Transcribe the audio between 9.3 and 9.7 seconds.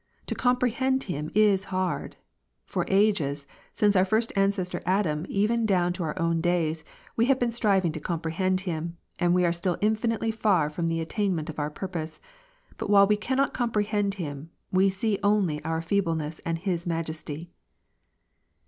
we are